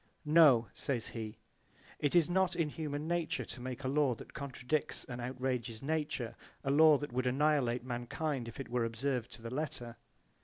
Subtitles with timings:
[0.25, 1.37] "No", says he,
[1.99, 6.35] "it is not in human nature to make a law that contradicts and outrages nature,
[6.63, 9.97] a law that would annihilate mankind if it were observed to the letter."